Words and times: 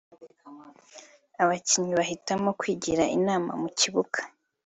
Abakinnyi 1.41 1.93
bahitamo 1.99 2.49
kwigira 2.59 3.03
inama 3.17 3.51
mu 3.61 3.69
kibuga 3.79 4.19